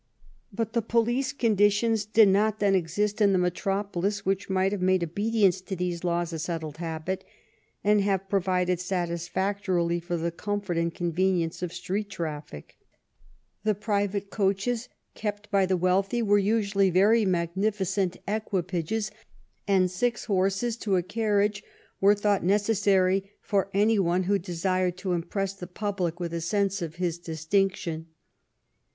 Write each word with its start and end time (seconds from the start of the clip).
But 0.51 0.73
the 0.73 0.81
police 0.81 1.31
con 1.31 1.55
ditions 1.55 2.11
did 2.11 2.27
not 2.27 2.57
then 2.57 2.73
exist 2.73 3.21
in 3.21 3.33
the 3.33 3.37
metropolis 3.37 4.25
which 4.25 4.49
might 4.49 4.71
have 4.71 4.81
made 4.81 5.03
obedience 5.03 5.61
to 5.61 5.75
these 5.75 6.03
laws 6.03 6.33
a 6.33 6.39
settled 6.39 6.77
habit, 6.77 7.23
and 7.83 8.01
have 8.01 8.27
provided 8.27 8.79
satisfactorily 8.79 9.99
for 9.99 10.17
the 10.17 10.31
comfort 10.31 10.79
and 10.79 10.91
convenience 10.91 11.61
of 11.61 11.71
street 11.71 12.09
traffic. 12.09 12.79
The 13.63 13.75
private 13.75 14.31
coaches 14.31 14.87
201 14.87 14.87
THE 14.87 14.87
REIGN 14.87 15.03
OP 15.03 15.19
QUEEN 15.19 15.27
ANNE 15.27 15.37
kept 15.37 15.51
by 15.51 15.65
the 15.67 15.77
wealthy 15.77 16.21
were 16.23 16.57
usually 16.57 16.89
very 16.89 17.23
magnificent 17.23 18.17
equipages, 18.27 19.11
and 19.67 19.91
six 19.91 20.25
horses 20.25 20.77
to 20.77 20.95
a 20.95 21.03
carriage 21.03 21.61
were 21.99 22.15
thought 22.15 22.43
necessary 22.43 23.29
for 23.39 23.69
any 23.71 23.99
one 23.99 24.23
who 24.23 24.39
desired 24.39 24.97
to 24.97 25.11
impress 25.11 25.53
the 25.53 25.67
pub 25.67 26.01
lic 26.01 26.19
with 26.19 26.33
a 26.33 26.41
sense 26.41 26.81
of 26.81 26.95
his 26.95 27.19
distinction. 27.19 28.07